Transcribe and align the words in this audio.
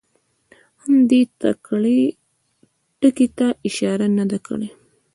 هم 0.81 0.93
دې 1.09 1.21
ټکي 3.01 3.27
ته 3.37 3.47
اشاره 3.67 4.07
نه 4.17 4.25
ده 4.29 4.37
کړې. 4.47 4.69